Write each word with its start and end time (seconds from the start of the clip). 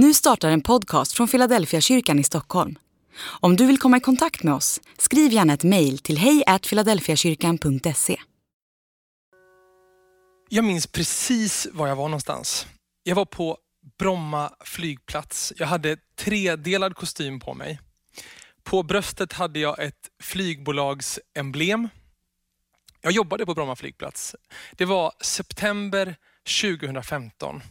Nu 0.00 0.14
startar 0.14 0.50
en 0.50 0.60
podcast 0.60 1.12
från 1.12 1.28
Philadelphia 1.28 1.80
kyrkan 1.80 2.18
i 2.18 2.24
Stockholm. 2.24 2.78
Om 3.20 3.56
du 3.56 3.66
vill 3.66 3.78
komma 3.78 3.96
i 3.96 4.00
kontakt 4.00 4.42
med 4.42 4.54
oss, 4.54 4.80
skriv 4.98 5.32
gärna 5.32 5.54
ett 5.54 5.64
mejl 5.64 5.98
till 5.98 6.18
hejfiladelfiakyrkan.se. 6.18 8.20
Jag 10.48 10.64
minns 10.64 10.86
precis 10.86 11.68
var 11.72 11.88
jag 11.88 11.96
var 11.96 12.08
någonstans. 12.08 12.66
Jag 13.02 13.14
var 13.14 13.24
på 13.24 13.58
Bromma 13.98 14.52
flygplats. 14.64 15.52
Jag 15.56 15.66
hade 15.66 15.96
tredelad 16.16 16.96
kostym 16.96 17.40
på 17.40 17.54
mig. 17.54 17.80
På 18.62 18.82
bröstet 18.82 19.32
hade 19.32 19.58
jag 19.58 19.82
ett 19.82 20.08
flygbolagsemblem. 20.22 21.88
Jag 23.00 23.12
jobbade 23.12 23.46
på 23.46 23.54
Bromma 23.54 23.76
flygplats. 23.76 24.36
Det 24.72 24.84
var 24.84 25.12
september 25.20 26.16
2015. 26.62 27.62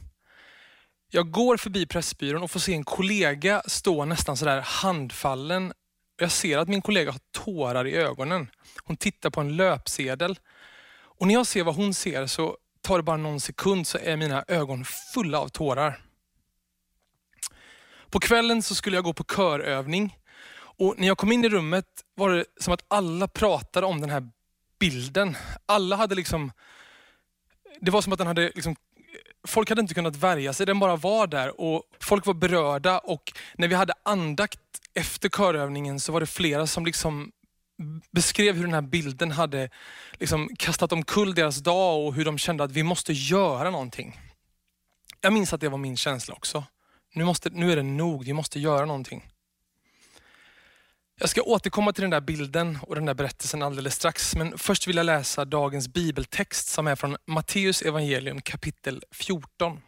Jag 1.10 1.32
går 1.32 1.58
förbi 1.58 1.86
Pressbyrån 1.86 2.44
och 2.44 2.52
får 2.52 2.60
se 2.60 2.74
en 2.74 2.84
kollega 2.84 3.62
stå 3.66 4.06
nästan 4.06 4.38
sådär 4.38 4.62
handfallen. 4.62 5.74
Jag 6.18 6.32
ser 6.32 6.58
att 6.58 6.68
min 6.68 6.82
kollega 6.82 7.12
har 7.12 7.20
tårar 7.32 7.88
i 7.88 7.96
ögonen. 7.96 8.48
Hon 8.84 8.98
tittar 8.98 9.30
på 9.30 9.42
en 9.42 9.56
löpsedel. 9.56 10.40
Och 10.98 11.28
när 11.28 11.34
jag 11.34 11.48
ser 11.48 11.64
vad 11.64 11.76
hon 11.76 11.94
ser 11.94 12.28
så 12.28 12.58
tar 12.82 12.98
det 12.98 13.04
bara 13.04 13.18
någon 13.18 13.40
sekund 13.40 13.88
så 13.88 13.98
är 13.98 14.18
mina 14.18 14.46
ögon 14.48 14.86
fulla 14.86 15.40
av 15.40 15.48
tårar. 15.48 16.02
På 18.10 18.20
kvällen 18.20 18.64
så 18.64 18.76
skulle 18.76 18.98
jag 18.98 19.04
gå 19.04 19.14
på 19.14 19.24
körövning. 19.24 20.18
Och 20.58 20.96
när 20.98 21.08
jag 21.08 21.18
kom 21.18 21.32
in 21.32 21.46
i 21.46 21.50
rummet 21.50 21.86
var 22.16 22.30
det 22.30 22.46
som 22.60 22.74
att 22.74 22.86
alla 22.88 23.28
pratade 23.28 23.88
om 23.88 24.02
den 24.02 24.10
här 24.10 24.30
bilden. 24.80 25.38
Alla 25.66 25.96
hade 25.96 26.16
liksom, 26.16 26.52
det 27.82 27.92
var 27.92 28.02
som 28.02 28.14
att 28.14 28.20
den 28.20 28.28
hade 28.28 28.52
liksom 28.56 28.76
folk 29.48 29.70
hade 29.70 29.82
inte 29.82 29.94
kunnat 29.94 30.16
värja 30.16 30.54
sig, 30.54 30.66
den 30.66 30.80
bara 30.80 30.96
var 30.96 31.28
där 31.28 31.62
och 31.62 31.84
folk 32.00 32.26
var 32.26 32.34
berörda 32.34 33.00
och 33.00 33.34
när 33.56 33.68
vi 33.68 33.76
hade 33.76 33.94
andakt 34.04 34.60
efter 34.94 35.30
körövningen 35.30 36.00
så 36.00 36.12
var 36.12 36.20
det 36.20 36.26
flera 36.26 36.68
som 36.68 36.86
liksom 36.86 37.32
beskrev 38.12 38.56
hur 38.56 38.64
den 38.64 38.74
här 38.74 38.82
bilden 38.82 39.32
hade 39.32 39.70
liksom 40.20 40.50
kastat 40.60 40.92
omkull 40.92 41.36
deras 41.36 41.58
dag 41.58 42.06
och 42.06 42.14
hur 42.14 42.26
de 42.26 42.38
kände 42.38 42.64
att 42.64 42.72
vi 42.72 42.84
måste 42.84 43.14
göra 43.14 43.70
någonting. 43.70 44.20
Jag 45.22 45.34
minns 45.34 45.54
att 45.54 45.62
det 45.62 45.70
var 45.70 45.78
min 45.78 45.98
känsla 45.98 46.36
också. 46.36 46.64
Nu, 47.14 47.24
måste, 47.24 47.50
nu 47.50 47.72
är 47.72 47.76
det 47.76 47.84
nog, 47.84 48.26
vi 48.26 48.34
måste 48.34 48.60
göra 48.60 48.86
någonting. 48.86 49.24
Jag 51.20 51.30
ska 51.30 51.42
återkomma 51.42 51.94
till 51.94 52.02
den 52.02 52.12
där 52.12 52.22
bilden 52.22 52.80
och 52.82 52.96
den 52.96 53.06
där 53.06 53.14
berättelsen 53.14 53.62
alldeles 53.62 53.96
strax, 53.96 54.36
men 54.36 54.58
först 54.58 54.88
vill 54.88 54.98
jag 54.98 55.06
läsa 55.06 55.46
dagens 55.46 55.88
bibeltext 55.88 56.68
som 56.68 56.88
är 56.88 56.96
från 56.96 57.18
Matteus 57.26 57.82
evangelium 57.82 58.42
kapitel 58.42 59.04
14. 59.12 59.80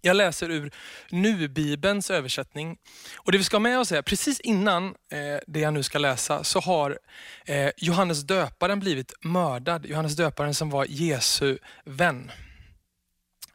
Jag 0.00 0.16
läser 0.16 0.50
ur 0.50 0.72
Nu-bibelns 1.10 2.10
översättning. 2.10 2.76
Och 3.16 3.32
Det 3.32 3.38
vi 3.38 3.44
ska 3.44 3.54
ha 3.56 3.60
med 3.60 3.78
oss 3.78 3.92
är, 3.92 4.02
precis 4.02 4.40
innan 4.40 4.86
eh, 4.86 5.38
det 5.46 5.60
jag 5.60 5.74
nu 5.74 5.82
ska 5.82 5.98
läsa, 5.98 6.44
så 6.44 6.60
har 6.60 6.98
eh, 7.46 7.70
Johannes 7.76 8.22
döparen 8.22 8.80
blivit 8.80 9.12
mördad. 9.24 9.86
Johannes 9.86 10.16
döparen 10.16 10.54
som 10.54 10.70
var 10.70 10.86
Jesu 10.88 11.58
vän. 11.84 12.30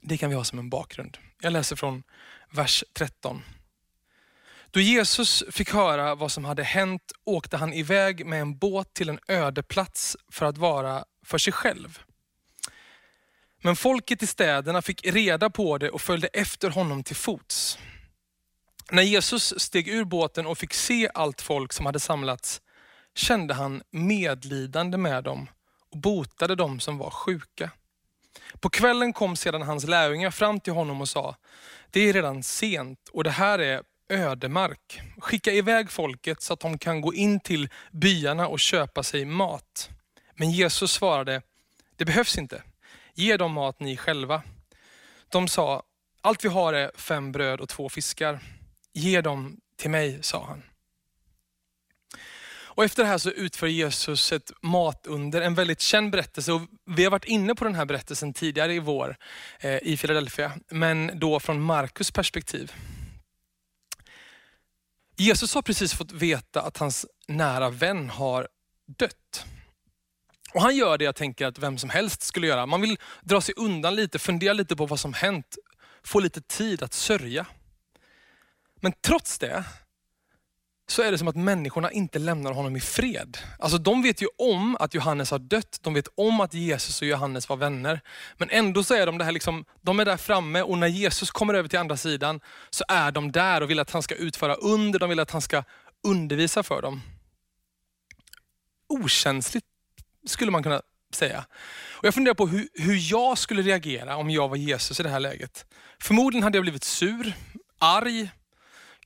Det 0.02 0.17
kan 0.17 0.30
vi 0.30 0.36
ha 0.36 0.44
som 0.44 0.59
en 0.59 0.70
bakgrund. 0.70 1.17
Jag 1.42 1.53
läser 1.53 1.75
från 1.75 2.03
vers 2.52 2.83
13. 2.94 3.42
Då 4.72 4.80
Jesus 4.80 5.44
fick 5.52 5.73
höra 5.73 6.16
vad 6.16 6.31
som 6.31 6.45
hade 6.45 6.64
hänt 6.64 7.12
åkte 7.25 7.58
han 7.58 7.73
iväg 7.73 8.25
med 8.25 8.42
en 8.42 8.58
båt 8.58 8.94
till 8.94 9.09
en 9.09 9.20
öde 9.28 9.64
plats 9.64 10.17
för 10.31 10.45
att 10.45 10.58
vara 10.58 11.06
för 11.26 11.38
sig 11.38 11.53
själv. 11.53 12.00
Men 13.61 13.76
folket 13.76 14.23
i 14.23 14.28
städerna 14.28 14.81
fick 14.81 15.06
reda 15.08 15.50
på 15.50 15.78
det 15.78 15.89
och 15.89 16.02
följde 16.02 16.28
efter 16.28 16.70
honom 16.70 17.03
till 17.03 17.16
fots. 17.16 17.78
När 18.92 19.03
Jesus 19.03 19.59
steg 19.59 19.88
ur 19.88 20.03
båten 20.03 20.45
och 20.45 20.58
fick 20.58 20.73
se 20.73 21.09
allt 21.14 21.42
folk 21.42 21.73
som 21.73 21.86
hade 21.86 22.00
samlats 22.00 22.61
kände 23.16 23.54
han 23.54 23.83
medlidande 23.92 24.98
med 24.98 25.23
dem 25.23 25.48
och 25.92 25.98
botade 25.98 26.55
dem 26.55 26.80
som 26.80 26.98
var 26.98 27.10
sjuka. 27.10 27.71
På 28.60 28.70
kvällen 28.70 29.14
kom 29.14 29.36
sedan 29.36 29.61
hans 29.61 29.88
lärjungar 29.88 30.32
fram 30.32 30.60
till 30.60 30.73
honom 30.73 31.02
och 31.02 31.10
sa, 31.10 31.36
det 31.89 31.99
är 31.99 32.14
redan 32.14 32.44
sent 32.44 33.10
och 33.11 33.23
det 33.23 33.32
här 33.32 33.60
är 33.60 33.82
ödemark. 34.09 35.02
Skicka 35.17 35.52
iväg 35.52 35.92
folket 35.92 36.42
så 36.42 36.53
att 36.53 36.59
de 36.59 36.77
kan 36.77 37.02
gå 37.02 37.14
in 37.14 37.39
till 37.39 37.70
byarna 37.92 38.47
och 38.47 38.59
köpa 38.59 39.03
sig 39.03 39.25
mat. 39.25 39.89
Men 40.36 40.52
Jesus 40.52 40.92
svarade, 40.92 41.42
det 41.95 42.05
behövs 42.05 42.37
inte. 42.37 42.64
Ge 43.14 43.37
dem 43.37 43.52
mat 43.52 43.80
ni 43.80 43.97
själva. 43.97 44.42
De 45.30 45.47
sa, 45.47 45.83
allt 46.21 46.45
vi 46.45 46.49
har 46.49 46.73
är 46.73 46.92
fem 46.95 47.31
bröd 47.31 47.59
och 47.59 47.70
två 47.70 47.89
fiskar. 47.89 48.39
Ge 48.93 49.21
dem 49.21 49.58
till 49.77 49.89
mig, 49.89 50.20
sa 50.21 50.45
han. 50.45 50.64
Och 52.80 52.86
efter 52.86 53.03
det 53.03 53.09
här 53.09 53.17
så 53.17 53.30
utför 53.30 53.67
Jesus 53.67 54.31
ett 54.31 54.52
matunder, 54.61 55.41
en 55.41 55.55
väldigt 55.55 55.81
känd 55.81 56.11
berättelse. 56.11 56.52
Och 56.52 56.61
vi 56.86 57.03
har 57.03 57.11
varit 57.11 57.26
inne 57.26 57.55
på 57.55 57.65
den 57.65 57.76
här 57.76 57.86
berättelsen 57.86 58.33
tidigare 58.33 58.73
i 58.73 58.80
vår 58.80 59.15
eh, 59.59 59.77
i 59.83 59.97
Philadelphia, 59.97 60.52
men 60.70 61.11
då 61.14 61.39
från 61.39 61.61
Markus 61.61 62.11
perspektiv. 62.11 62.73
Jesus 65.20 65.56
har 65.56 65.62
precis 65.62 65.94
fått 65.94 66.12
veta 66.12 66.62
att 66.62 66.78
hans 66.78 67.06
nära 67.28 67.70
vän 67.70 68.10
har 68.10 68.48
dött. 68.98 69.46
Och 70.54 70.62
Han 70.62 70.76
gör 70.76 70.98
det 70.98 71.06
jag 71.06 71.16
tänker 71.16 71.48
att 71.48 71.60
vem 71.60 71.78
som 71.78 71.90
helst 71.90 72.22
skulle 72.22 72.48
göra. 72.48 72.66
Man 72.66 72.82
vill 72.82 72.98
dra 73.22 73.42
sig 73.42 73.54
undan 73.58 73.96
lite, 73.96 74.20
fundera 74.20 74.54
lite 74.54 74.76
på 74.76 74.86
vad 74.86 75.00
som 75.00 75.14
hänt, 75.14 75.58
få 76.04 76.20
lite 76.20 76.42
tid 76.42 76.84
att 76.84 76.94
sörja. 76.94 77.46
Men 78.76 78.94
trots 79.02 79.40
det 79.40 79.64
så 80.92 81.02
är 81.02 81.11
det 81.11 81.17
som 81.17 81.27
att 81.27 81.36
människorna 81.36 81.92
inte 81.92 82.20
lämnar 82.20 82.52
honom 82.52 82.76
i 82.76 82.80
fred. 82.80 83.38
Alltså 83.60 83.77
de 83.77 84.02
vet 84.02 84.22
ju 84.22 84.27
om 84.38 84.77
att 84.80 84.94
Johannes 84.94 85.32
har 85.32 85.39
dött, 85.39 85.80
de 85.82 85.94
vet 85.94 86.08
om 86.16 86.42
att 86.42 86.54
Jesus 86.54 87.02
och 87.02 87.08
Johannes 87.08 87.50
var 87.50 87.58
vänner. 87.58 88.02
Men 88.38 88.50
ändå 88.50 88.83
så 88.83 88.94
är 88.94 89.05
de, 89.05 89.17
det 89.17 89.23
här 89.23 89.32
liksom, 89.32 89.66
de 89.82 90.00
är 90.00 90.05
där 90.05 90.17
framme 90.17 90.61
och 90.61 90.77
när 90.77 90.88
Jesus 90.88 91.32
kommer 91.32 91.54
över 91.54 91.70
till 91.70 91.80
andra 91.80 91.98
sidan 91.98 92.39
så 92.70 92.83
är 92.88 93.11
de 93.11 93.32
där 93.32 93.61
och 93.61 93.70
vill 93.70 93.80
att 93.80 93.92
han 93.92 94.04
ska 94.04 94.16
utföra 94.16 94.55
under, 94.55 95.00
de 95.00 95.10
vill 95.10 95.20
att 95.20 95.32
han 95.32 95.42
ska 95.42 95.64
undervisa 96.08 96.64
för 96.64 96.82
dem. 96.82 97.02
Okänsligt 98.89 99.66
skulle 100.27 100.52
man 100.52 100.64
kunna 100.64 100.82
säga. 101.14 101.45
Och 101.92 102.06
jag 102.06 102.14
funderar 102.14 102.36
på 102.36 102.48
hur, 102.48 102.67
hur 102.73 103.11
jag 103.11 103.38
skulle 103.38 103.61
reagera 103.61 104.16
om 104.16 104.30
jag 104.30 104.50
var 104.50 104.56
Jesus 104.56 105.00
i 105.00 105.04
det 105.04 105.10
här 105.10 105.20
läget. 105.20 105.66
Förmodligen 106.02 106.44
hade 106.44 106.58
jag 106.58 106.64
blivit 106.64 106.83
sur, 106.83 107.33
arg, 107.80 108.30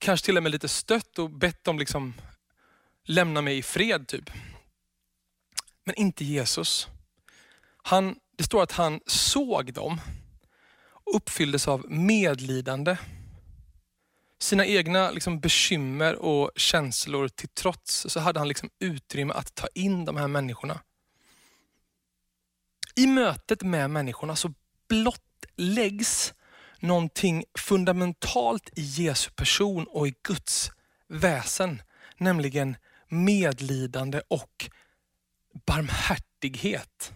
kanske 0.03 0.25
till 0.25 0.37
och 0.37 0.43
med 0.43 0.51
lite 0.51 0.67
stött 0.67 1.19
och 1.19 1.29
bett 1.29 1.63
dem 1.63 1.79
liksom 1.79 2.13
lämna 3.03 3.41
mig 3.41 3.57
i 3.57 3.63
fred. 3.63 4.07
typ. 4.07 4.29
Men 5.83 5.95
inte 5.95 6.25
Jesus. 6.25 6.87
Han, 7.77 8.15
det 8.37 8.43
står 8.43 8.63
att 8.63 8.71
han 8.71 8.99
såg 9.05 9.73
dem 9.73 10.01
och 11.05 11.15
uppfylldes 11.15 11.67
av 11.67 11.91
medlidande. 11.91 12.97
Sina 14.39 14.65
egna 14.65 15.11
liksom 15.11 15.39
bekymmer 15.39 16.15
och 16.15 16.51
känslor 16.55 17.27
till 17.27 17.49
trots 17.49 18.05
så 18.09 18.19
hade 18.19 18.39
han 18.39 18.47
liksom 18.47 18.69
utrymme 18.79 19.33
att 19.33 19.55
ta 19.55 19.67
in 19.75 20.05
de 20.05 20.17
här 20.17 20.27
människorna. 20.27 20.79
I 22.95 23.07
mötet 23.07 23.61
med 23.61 23.89
människorna 23.89 24.35
så 24.35 24.53
blottläggs 24.87 26.33
någonting 26.83 27.43
fundamentalt 27.57 28.69
i 28.75 28.81
Jesu 28.81 29.31
person 29.31 29.87
och 29.87 30.07
i 30.07 30.15
Guds 30.23 30.71
väsen. 31.07 31.81
Nämligen 32.17 32.77
medlidande 33.07 34.21
och 34.27 34.69
barmhärtighet. 35.65 37.13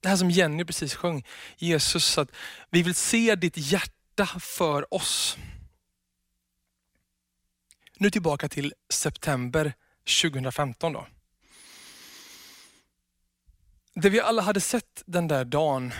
Det 0.00 0.08
här 0.08 0.16
som 0.16 0.30
Jenny 0.30 0.64
precis 0.64 0.94
sjöng. 0.94 1.26
Jesus, 1.56 2.18
att 2.18 2.30
vi 2.70 2.82
vill 2.82 2.94
se 2.94 3.34
ditt 3.34 3.56
hjärta 3.56 4.26
för 4.40 4.94
oss. 4.94 5.36
Nu 7.98 8.10
tillbaka 8.10 8.48
till 8.48 8.74
september 8.88 9.74
2015. 10.22 10.92
då. 10.92 11.06
Det 13.94 14.10
vi 14.10 14.20
alla 14.20 14.42
hade 14.42 14.60
sett 14.60 15.02
den 15.06 15.28
där 15.28 15.44
dagen 15.44 15.92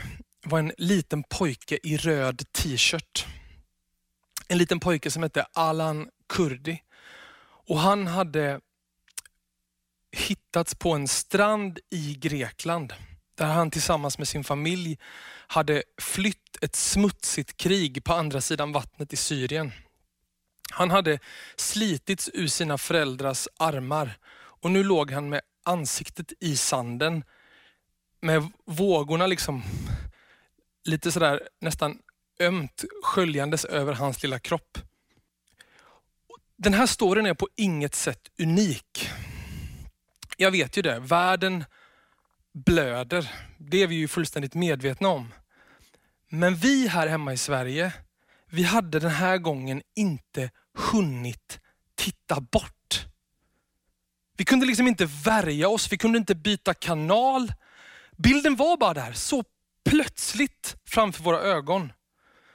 var 0.48 0.58
en 0.58 0.72
liten 0.78 1.22
pojke 1.22 1.78
i 1.82 1.96
röd 1.96 2.52
t-shirt. 2.52 3.26
En 4.48 4.58
liten 4.58 4.80
pojke 4.80 5.10
som 5.10 5.22
hette 5.22 5.46
Alan 5.52 6.08
Kurdi. 6.28 6.82
Och 7.68 7.78
han 7.78 8.06
hade 8.06 8.60
hittats 10.12 10.74
på 10.74 10.92
en 10.92 11.08
strand 11.08 11.78
i 11.90 12.14
Grekland. 12.14 12.94
Där 13.34 13.46
han 13.46 13.70
tillsammans 13.70 14.18
med 14.18 14.28
sin 14.28 14.44
familj 14.44 14.98
hade 15.46 15.82
flytt 16.00 16.56
ett 16.62 16.76
smutsigt 16.76 17.56
krig 17.56 18.04
på 18.04 18.14
andra 18.14 18.40
sidan 18.40 18.72
vattnet 18.72 19.12
i 19.12 19.16
Syrien. 19.16 19.72
Han 20.70 20.90
hade 20.90 21.18
slitits 21.56 22.30
ur 22.34 22.48
sina 22.48 22.78
föräldrars 22.78 23.48
armar 23.58 24.18
och 24.62 24.70
nu 24.70 24.84
låg 24.84 25.10
han 25.10 25.28
med 25.28 25.40
ansiktet 25.64 26.32
i 26.40 26.56
sanden 26.56 27.24
med 28.20 28.50
vågorna 28.64 29.26
liksom 29.26 29.62
lite 30.86 31.12
sådär 31.12 31.48
nästan 31.60 31.98
ömt 32.40 32.84
sköljandes 33.02 33.64
över 33.64 33.92
hans 33.92 34.22
lilla 34.22 34.38
kropp. 34.38 34.78
Den 36.56 36.74
här 36.74 36.86
storyn 36.86 37.26
är 37.26 37.34
på 37.34 37.48
inget 37.56 37.94
sätt 37.94 38.28
unik. 38.38 39.10
Jag 40.36 40.50
vet 40.50 40.78
ju 40.78 40.82
det, 40.82 40.98
världen 40.98 41.64
blöder. 42.52 43.32
Det 43.58 43.82
är 43.82 43.86
vi 43.86 43.94
ju 43.94 44.08
fullständigt 44.08 44.54
medvetna 44.54 45.08
om. 45.08 45.34
Men 46.28 46.56
vi 46.56 46.88
här 46.88 47.06
hemma 47.06 47.32
i 47.32 47.36
Sverige, 47.36 47.92
vi 48.50 48.62
hade 48.62 48.98
den 48.98 49.10
här 49.10 49.38
gången 49.38 49.82
inte 49.94 50.50
hunnit 50.74 51.60
titta 51.94 52.40
bort. 52.40 53.06
Vi 54.36 54.44
kunde 54.44 54.66
liksom 54.66 54.86
inte 54.86 55.08
värja 55.24 55.68
oss, 55.68 55.92
vi 55.92 55.98
kunde 55.98 56.18
inte 56.18 56.34
byta 56.34 56.74
kanal. 56.74 57.52
Bilden 58.16 58.56
var 58.56 58.76
bara 58.76 58.94
där, 58.94 59.12
så 59.12 59.44
plötsligt 59.86 60.76
framför 60.88 61.22
våra 61.22 61.40
ögon. 61.40 61.92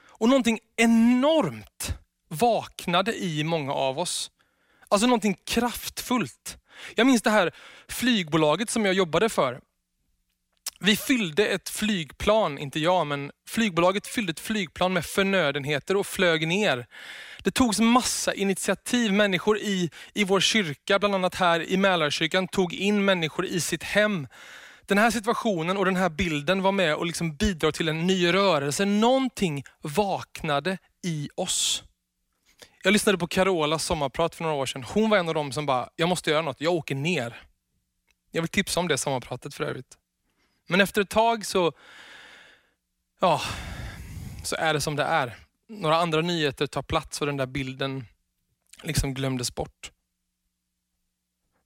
Och 0.08 0.30
någonting 0.30 0.60
enormt 0.78 1.94
vaknade 2.28 3.16
i 3.24 3.44
många 3.44 3.74
av 3.74 4.00
oss. 4.00 4.32
Alltså 4.88 5.08
någonting 5.08 5.38
kraftfullt. 5.46 6.58
Jag 6.96 7.08
minns 7.08 7.22
det 7.22 7.30
här 7.30 7.52
flygbolaget 7.88 8.70
som 8.70 8.86
jag 8.86 8.94
jobbade 8.94 9.30
för. 9.30 9.60
Vi 10.80 10.96
fyllde 10.96 11.48
ett 11.48 11.70
flygplan, 11.70 12.58
inte 12.58 12.80
jag, 12.80 13.08
men 13.08 13.32
flygbolaget 13.48 14.08
fyllde 14.08 14.32
ett 14.32 14.40
flygplan 14.40 14.94
med 14.94 15.06
förnödenheter 15.06 15.98
och 15.98 16.08
flög 16.08 16.48
ner. 16.48 16.86
Det 17.44 17.52
togs 17.52 17.80
massa 17.80 18.34
initiativ. 18.34 19.14
Människor 19.14 19.58
i, 19.58 19.90
i 20.14 20.24
vår 20.24 20.40
kyrka, 20.40 21.00
bland 21.00 21.16
annat 21.16 21.36
här 21.36 21.70
i 21.70 21.78
Mälarkyrkan, 21.78 22.48
tog 22.48 22.74
in 22.74 23.06
människor 23.06 23.46
i 23.46 23.62
sitt 23.62 23.84
hem. 23.84 24.28
Den 24.92 24.98
här 24.98 25.12
situationen 25.12 25.78
och 25.78 25.86
den 25.86 25.96
här 25.96 26.10
bilden 26.10 26.62
var 26.62 26.72
med 26.72 26.96
och 26.96 27.06
liksom 27.06 27.36
bidrar 27.36 27.72
till 27.72 27.90
en 27.90 28.08
ny 28.08 28.34
rörelse. 28.34 28.86
Någonting 28.86 29.64
vaknade 29.82 30.78
i 31.04 31.30
oss. 31.36 31.84
Jag 32.84 32.94
lyssnade 32.94 33.18
på 33.18 33.28
Carolas 33.28 33.84
sommarprat 33.84 34.36
för 34.36 34.44
några 34.44 34.56
år 34.56 34.66
sedan. 34.66 34.84
Hon 34.84 35.10
var 35.10 35.18
en 35.18 35.28
av 35.28 35.34
dem 35.34 35.52
som 35.52 35.66
bara, 35.66 35.90
jag 35.96 36.10
måste 36.10 36.30
göra 36.30 36.42
något, 36.42 36.62
jag 36.62 36.74
åker 36.74 36.96
ner. 36.96 37.42
Jag 38.32 38.42
vill 38.42 38.50
tipsa 38.50 38.80
om 38.80 38.88
det 38.88 38.98
sommarpratet 38.98 39.54
för 39.54 39.64
övrigt. 39.64 39.98
Men 40.68 40.82
efter 40.82 41.02
ett 41.02 41.10
tag 41.10 41.46
så, 41.46 41.74
ja, 43.20 43.42
så 44.44 44.56
är 44.56 44.74
det 44.74 44.82
som 44.82 44.96
det 44.96 45.04
är. 45.04 45.38
Några 45.68 45.98
andra 45.98 46.22
nyheter 46.22 46.68
tar 46.68 46.84
plats 46.84 47.22
och 47.22 47.28
den 47.28 47.38
där 47.38 47.48
bilden 47.48 48.06
liksom 48.84 49.14
glömdes 49.14 49.56
bort. 49.56 49.92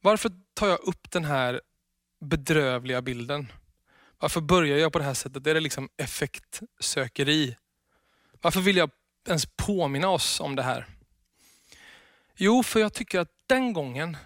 Varför 0.02 0.32
tar 0.54 0.68
jag 0.68 0.80
upp 0.80 1.12
den 1.12 1.26
här 1.26 1.62
bedrövliga 2.26 3.02
bilden? 3.02 3.52
Varför 4.20 4.42
börjar 4.42 4.78
jag 4.78 4.94
på 4.94 5.00
det 5.00 5.06
här 5.06 5.14
sättet? 5.14 5.48
Är 5.48 5.54
det 5.54 5.60
liksom 5.60 5.90
effektsökeri? 5.98 7.56
Varför 8.42 8.62
vill 8.62 8.78
jag 8.78 8.90
ens 9.28 9.46
påminna 9.46 10.10
oss 10.10 10.40
om 10.40 10.56
det 10.56 10.64
här? 10.64 10.88
Jo, 12.36 12.64
för 12.64 12.80
jag 12.80 12.94
tycker 12.94 13.20
att 13.20 13.32
den 13.48 13.74
gången 13.74 14.18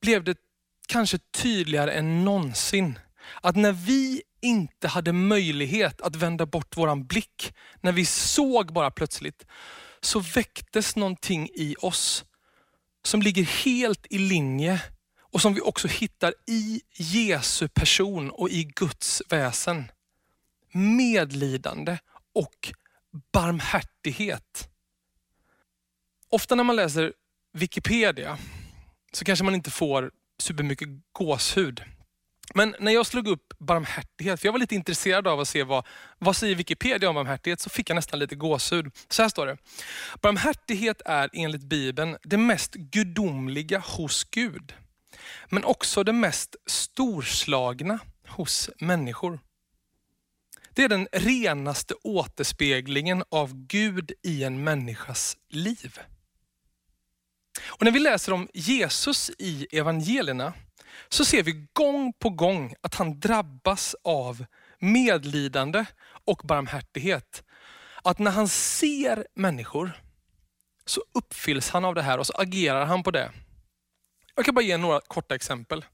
blev 0.00 0.24
det 0.24 0.38
kanske 0.86 1.18
tydligare 1.18 1.92
än 1.92 2.24
någonsin 2.24 2.98
att 3.40 3.56
när 3.56 3.72
vi 3.72 4.22
inte 4.40 4.88
hade 4.88 5.12
möjlighet 5.12 6.00
att 6.00 6.16
vända 6.16 6.46
bort 6.46 6.76
våran 6.76 7.06
blick, 7.06 7.54
när 7.80 7.92
vi 7.92 8.06
såg 8.06 8.72
bara 8.72 8.90
plötsligt, 8.90 9.46
så 10.00 10.20
väcktes 10.20 10.96
någonting 10.96 11.48
i 11.54 11.76
oss 11.78 12.24
som 13.04 13.22
ligger 13.22 13.44
helt 13.44 14.06
i 14.10 14.18
linje 14.18 14.82
och 15.34 15.42
som 15.42 15.54
vi 15.54 15.60
också 15.60 15.88
hittar 15.88 16.34
i 16.46 16.82
Jesu 16.92 17.68
person 17.68 18.30
och 18.30 18.50
i 18.50 18.64
Guds 18.64 19.22
väsen. 19.28 19.90
Medlidande 20.72 21.98
och 22.34 22.72
barmhärtighet. 23.32 24.68
Ofta 26.28 26.54
när 26.54 26.64
man 26.64 26.76
läser 26.76 27.12
Wikipedia 27.52 28.38
så 29.12 29.24
kanske 29.24 29.44
man 29.44 29.54
inte 29.54 29.70
får 29.70 30.10
supermycket 30.38 30.88
gåshud. 31.12 31.82
Men 32.54 32.76
när 32.80 32.92
jag 32.92 33.06
slog 33.06 33.28
upp 33.28 33.52
barmhärtighet, 33.58 34.40
för 34.40 34.46
jag 34.46 34.52
var 34.52 34.58
lite 34.58 34.74
intresserad 34.74 35.26
av 35.26 35.40
att 35.40 35.48
se 35.48 35.62
vad, 35.62 35.86
vad 36.18 36.36
säger 36.36 36.54
Wikipedia 36.54 37.08
om 37.08 37.14
barmhärtighet, 37.14 37.60
så 37.60 37.70
fick 37.70 37.90
jag 37.90 37.96
nästan 37.96 38.18
lite 38.18 38.34
gåshud. 38.34 38.92
Så 39.08 39.22
här 39.22 39.28
står 39.28 39.46
det. 39.46 39.56
Barmhärtighet 40.22 41.02
är 41.04 41.30
enligt 41.32 41.64
Bibeln 41.64 42.16
det 42.22 42.38
mest 42.38 42.74
gudomliga 42.74 43.78
hos 43.78 44.24
Gud. 44.24 44.74
Men 45.48 45.64
också 45.64 46.04
det 46.04 46.12
mest 46.12 46.56
storslagna 46.66 47.98
hos 48.28 48.70
människor. 48.78 49.40
Det 50.70 50.84
är 50.84 50.88
den 50.88 51.08
renaste 51.12 51.94
återspeglingen 51.94 53.24
av 53.30 53.66
Gud 53.66 54.12
i 54.22 54.44
en 54.44 54.64
människas 54.64 55.36
liv. 55.48 55.98
Och 57.64 57.84
När 57.84 57.90
vi 57.90 57.98
läser 57.98 58.32
om 58.32 58.48
Jesus 58.54 59.30
i 59.38 59.66
evangelierna 59.72 60.52
så 61.08 61.24
ser 61.24 61.42
vi 61.42 61.66
gång 61.72 62.12
på 62.12 62.30
gång 62.30 62.74
att 62.80 62.94
han 62.94 63.20
drabbas 63.20 63.96
av 64.04 64.44
medlidande 64.78 65.84
och 66.24 66.40
barmhärtighet. 66.44 67.42
Att 68.02 68.18
när 68.18 68.30
han 68.30 68.48
ser 68.48 69.26
människor 69.34 69.92
så 70.86 71.02
uppfylls 71.14 71.70
han 71.70 71.84
av 71.84 71.94
det 71.94 72.02
här 72.02 72.18
och 72.18 72.26
så 72.26 72.32
agerar 72.32 72.86
han 72.86 73.02
på 73.02 73.10
det. 73.10 73.32
Jag 74.36 74.44
kan 74.44 74.54
bara 74.54 74.64
ge 74.64 74.76
några 74.76 75.00
korta 75.00 75.34
exempel. 75.34 75.84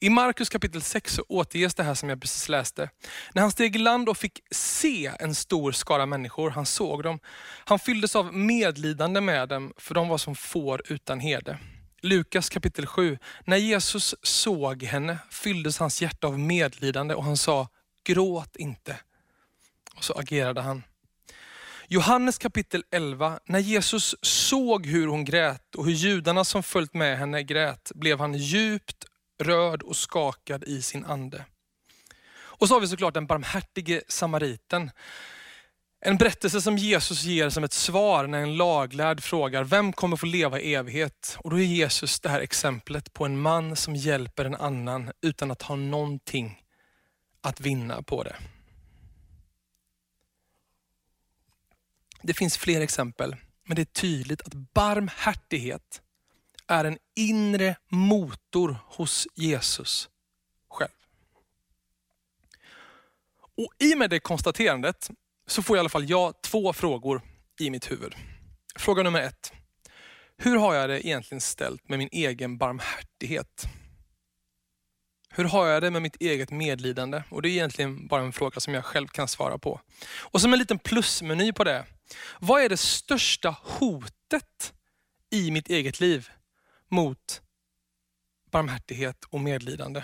I 0.00 0.10
Markus 0.10 0.48
kapitel 0.48 0.82
6 0.82 1.14
så 1.14 1.24
återges 1.28 1.74
det 1.74 1.82
här 1.82 1.94
som 1.94 2.08
jag 2.08 2.20
precis 2.20 2.48
läste. 2.48 2.90
När 3.34 3.42
han 3.42 3.50
steg 3.50 3.76
i 3.76 3.78
land 3.78 4.08
och 4.08 4.16
fick 4.16 4.40
se 4.50 5.12
en 5.20 5.34
stor 5.34 5.72
skara 5.72 6.06
människor, 6.06 6.50
han 6.50 6.66
såg 6.66 7.02
dem. 7.02 7.18
Han 7.64 7.78
fylldes 7.78 8.16
av 8.16 8.34
medlidande 8.34 9.20
med 9.20 9.48
dem, 9.48 9.72
för 9.76 9.94
de 9.94 10.08
var 10.08 10.18
som 10.18 10.34
får 10.34 10.82
utan 10.92 11.20
herde. 11.20 11.58
Lukas 12.00 12.48
kapitel 12.48 12.86
7. 12.86 13.18
När 13.44 13.56
Jesus 13.56 14.14
såg 14.22 14.82
henne 14.82 15.18
fylldes 15.30 15.78
hans 15.78 16.02
hjärta 16.02 16.26
av 16.26 16.38
medlidande 16.38 17.14
och 17.14 17.24
han 17.24 17.36
sa, 17.36 17.68
gråt 18.04 18.56
inte. 18.56 18.96
Och 19.96 20.04
så 20.04 20.12
agerade 20.18 20.60
han. 20.60 20.82
Johannes 21.88 22.38
kapitel 22.38 22.84
11. 22.90 23.40
När 23.44 23.58
Jesus 23.58 24.14
såg 24.22 24.86
hur 24.86 25.06
hon 25.06 25.24
grät 25.24 25.74
och 25.74 25.84
hur 25.84 25.92
judarna 25.92 26.44
som 26.44 26.62
följt 26.62 26.94
med 26.94 27.18
henne 27.18 27.42
grät, 27.42 27.92
blev 27.94 28.18
han 28.18 28.34
djupt 28.34 29.04
rörd 29.42 29.82
och 29.82 29.96
skakad 29.96 30.64
i 30.64 30.82
sin 30.82 31.04
ande. 31.04 31.44
Och 32.38 32.68
så 32.68 32.74
har 32.74 32.80
vi 32.80 32.88
såklart 32.88 33.14
den 33.14 33.26
barmhärtige 33.26 34.02
samariten. 34.08 34.90
En 36.00 36.16
berättelse 36.16 36.60
som 36.60 36.78
Jesus 36.78 37.22
ger 37.22 37.50
som 37.50 37.64
ett 37.64 37.72
svar 37.72 38.26
när 38.26 38.40
en 38.42 38.56
laglärd 38.56 39.22
frågar, 39.22 39.64
vem 39.64 39.92
kommer 39.92 40.16
få 40.16 40.26
leva 40.26 40.60
i 40.60 40.74
evighet? 40.74 41.36
Och 41.40 41.50
då 41.50 41.58
är 41.58 41.64
Jesus 41.64 42.20
det 42.20 42.28
här 42.28 42.40
exemplet 42.40 43.12
på 43.12 43.24
en 43.24 43.40
man 43.40 43.76
som 43.76 43.96
hjälper 43.96 44.44
en 44.44 44.54
annan 44.54 45.10
utan 45.22 45.50
att 45.50 45.62
ha 45.62 45.76
någonting 45.76 46.62
att 47.40 47.60
vinna 47.60 48.02
på 48.02 48.22
det. 48.22 48.36
Det 52.26 52.34
finns 52.34 52.58
fler 52.58 52.80
exempel, 52.80 53.36
men 53.64 53.76
det 53.76 53.82
är 53.82 53.84
tydligt 53.84 54.42
att 54.42 54.54
barmhärtighet 54.54 56.02
är 56.66 56.84
en 56.84 56.98
inre 57.16 57.76
motor 57.88 58.76
hos 58.86 59.26
Jesus 59.34 60.08
själv. 60.70 60.90
Och 63.56 63.72
I 63.78 63.94
och 63.94 63.98
med 63.98 64.10
det 64.10 64.20
konstaterandet 64.20 65.10
så 65.46 65.62
får 65.62 65.76
i 65.76 65.80
alla 65.80 65.88
fall 65.88 66.10
jag 66.10 66.42
två 66.42 66.72
frågor 66.72 67.22
i 67.60 67.70
mitt 67.70 67.90
huvud. 67.90 68.14
Fråga 68.78 69.02
nummer 69.02 69.20
ett. 69.20 69.52
Hur 70.36 70.56
har 70.56 70.74
jag 70.74 70.90
det 70.90 71.06
egentligen 71.06 71.40
ställt 71.40 71.88
med 71.88 71.98
min 71.98 72.08
egen 72.12 72.58
barmhärtighet? 72.58 73.64
Hur 75.30 75.44
har 75.44 75.66
jag 75.66 75.82
det 75.82 75.90
med 75.90 76.02
mitt 76.02 76.16
eget 76.16 76.50
medlidande? 76.50 77.22
Och 77.30 77.42
Det 77.42 77.48
är 77.48 77.50
egentligen 77.50 78.06
bara 78.06 78.22
en 78.22 78.32
fråga 78.32 78.60
som 78.60 78.74
jag 78.74 78.84
själv 78.84 79.08
kan 79.08 79.28
svara 79.28 79.58
på. 79.58 79.80
Och 80.16 80.40
som 80.40 80.52
en 80.52 80.58
liten 80.58 80.78
plusmeny 80.78 81.52
på 81.52 81.64
det. 81.64 81.84
Vad 82.38 82.62
är 82.62 82.68
det 82.68 82.76
största 82.76 83.56
hotet 83.62 84.72
i 85.30 85.50
mitt 85.50 85.68
eget 85.68 86.00
liv 86.00 86.28
mot 86.88 87.42
barmhärtighet 88.50 89.24
och 89.30 89.40
medlidande? 89.40 90.02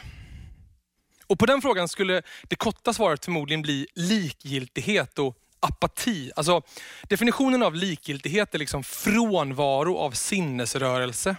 Och 1.27 1.39
På 1.39 1.47
den 1.47 1.63
frågan 1.63 1.89
skulle 1.89 2.23
det 2.43 2.57
korta 2.57 2.93
svaret 2.93 3.25
förmodligen 3.25 3.63
bli 3.63 3.87
likgiltighet 3.95 5.19
och 5.19 5.39
apati. 5.61 6.33
Alltså, 6.37 6.63
definitionen 7.03 7.63
av 7.63 7.75
likgiltighet 7.75 8.55
är 8.55 8.59
liksom 8.59 8.85
frånvaro 8.85 9.97
av 9.97 10.11
sinnesrörelse. 10.11 11.37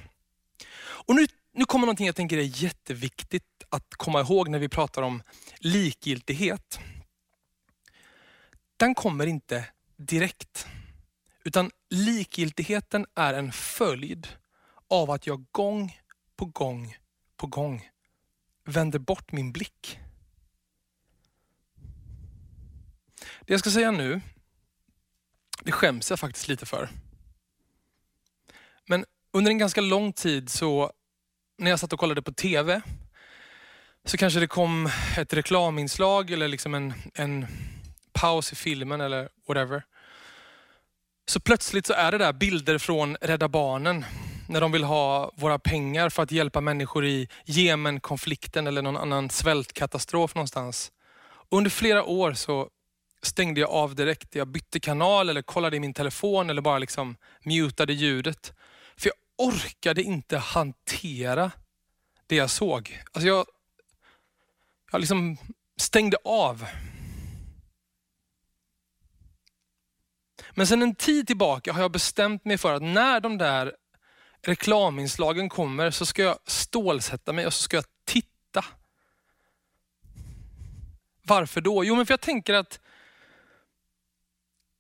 Och 0.80 1.16
nu, 1.16 1.28
nu 1.54 1.66
kommer 1.66 1.86
någonting 1.86 2.06
jag 2.06 2.16
tänker 2.16 2.38
är 2.38 2.64
jätteviktigt 2.64 3.44
att 3.70 3.94
komma 3.94 4.22
ihåg 4.22 4.50
när 4.50 4.60
vi 4.60 4.70
pratar 4.70 5.02
om 5.02 5.24
likgiltighet. 5.60 6.80
Den 8.78 8.96
kommer 8.96 9.28
inte 9.28 9.66
direkt. 10.06 10.68
Utan 11.44 11.72
likgiltigheten 11.90 13.06
är 13.16 13.34
en 13.34 13.52
följd 13.52 14.28
av 14.88 15.12
att 15.12 15.28
jag 15.28 15.46
gång 15.52 16.00
på 16.36 16.46
gång 16.46 16.98
på 17.38 17.48
gång 17.48 17.90
vänder 18.66 19.00
bort 19.00 19.32
min 19.32 19.52
blick. 19.52 20.00
Det 23.42 23.54
jag 23.54 23.60
ska 23.60 23.72
säga 23.72 23.92
nu, 23.92 24.22
det 25.62 25.72
skäms 25.72 26.10
jag 26.10 26.20
faktiskt 26.20 26.48
lite 26.48 26.66
för. 26.66 26.90
Men 28.86 29.06
under 29.32 29.52
en 29.52 29.58
ganska 29.58 29.82
lång 29.82 30.14
tid 30.14 30.50
så, 30.50 30.92
när 31.58 31.70
jag 31.70 31.80
satt 31.80 31.94
och 31.94 32.00
kollade 32.00 32.22
på 32.22 32.32
TV, 32.32 32.82
så 34.06 34.18
kanske 34.18 34.40
det 34.40 34.48
kom 34.48 34.90
ett 35.18 35.34
reklaminslag 35.34 36.32
eller 36.32 36.48
liksom 36.48 36.74
en, 36.74 36.94
en 37.14 37.48
paus 38.14 38.52
i 38.52 38.56
filmen 38.56 39.02
eller 39.02 39.30
whatever. 39.48 39.84
Så 41.26 41.40
plötsligt 41.40 41.86
så 41.86 41.94
är 41.94 42.12
det 42.12 42.18
där 42.18 42.34
bilder 42.34 42.78
från 42.78 43.18
Rädda 43.22 43.48
Barnen 43.48 44.06
när 44.50 44.62
de 44.62 44.72
vill 44.72 44.84
ha 44.84 45.32
våra 45.36 45.60
pengar 45.60 46.10
för 46.10 46.24
att 46.24 46.32
hjälpa 46.32 46.62
människor 46.62 47.06
i 47.06 47.28
Jemenkonflikten, 47.46 48.68
eller 48.68 48.82
någon 48.82 48.98
annan 48.98 49.30
svältkatastrof 49.30 50.36
någonstans. 50.36 50.92
Under 51.50 51.72
flera 51.72 52.04
år 52.04 52.34
så 52.34 52.70
stängde 53.22 53.62
jag 53.62 53.70
av 53.70 53.96
direkt. 53.96 54.36
Jag 54.36 54.48
bytte 54.48 54.80
kanal 54.80 55.30
eller 55.30 55.42
kollade 55.42 55.78
i 55.78 55.80
min 55.80 55.94
telefon 55.94 56.50
eller 56.50 56.62
bara 56.62 56.78
liksom 56.78 57.16
mutade 57.44 57.94
ljudet. 57.94 58.54
För 58.98 59.10
jag 59.10 59.48
orkade 59.48 60.04
inte 60.04 60.38
hantera 60.38 61.52
det 62.28 62.36
jag 62.36 62.50
såg. 62.50 63.00
Alltså 63.12 63.28
jag, 63.28 63.46
jag 64.92 65.00
liksom 65.00 65.38
stängde 65.78 66.18
av. 66.24 66.66
Men 70.56 70.68
sen 70.68 70.82
en 70.82 70.96
tid 70.96 71.28
tillbaka 71.28 71.74
har 71.74 71.82
jag 71.82 71.92
bestämt 71.92 72.46
mig 72.46 72.58
för 72.58 72.74
att 72.74 72.82
när 72.82 73.20
de 73.20 73.38
där 73.38 73.74
reklaminslagen 74.42 75.50
kommer 75.50 75.92
så 75.92 76.06
ska 76.06 76.22
jag 76.22 76.38
stålsätta 76.46 77.34
mig 77.34 77.46
och 77.46 77.54
så 77.54 77.64
ska 77.64 77.78
jag 77.78 77.86
titta. 78.06 78.66
Varför 81.24 81.62
då? 81.62 81.86
Jo, 81.86 81.96
men 81.96 82.06
för 82.06 82.12
jag 82.12 82.22
tänker 82.22 82.54
att 82.54 82.80